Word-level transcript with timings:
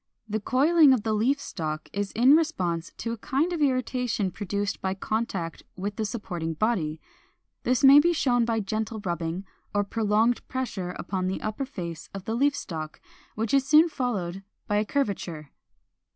The 0.27 0.39
coiling 0.39 0.93
of 0.93 1.03
the 1.03 1.13
leaf 1.13 1.39
stalk 1.39 1.87
is 1.93 2.11
in 2.13 2.35
response 2.35 2.91
to 2.97 3.11
a 3.11 3.17
kind 3.17 3.53
of 3.53 3.61
irritation 3.61 4.31
produced 4.31 4.81
by 4.81 4.95
contact 4.95 5.61
with 5.75 5.95
the 5.95 6.05
supporting 6.05 6.55
body. 6.55 6.99
This 7.61 7.83
may 7.83 7.99
be 7.99 8.11
shown 8.11 8.43
by 8.43 8.61
gentle 8.61 8.99
rubbing 9.05 9.45
or 9.75 9.83
prolonged 9.83 10.47
pressure 10.47 10.95
upon 10.97 11.27
the 11.27 11.39
upper 11.43 11.67
face 11.67 12.09
of 12.15 12.25
the 12.25 12.33
leaf 12.33 12.55
stalk, 12.55 12.99
which 13.35 13.53
is 13.53 13.67
soon 13.67 13.89
followed 13.89 14.41
by 14.65 14.77
a 14.77 14.85
curvature. 14.85 15.51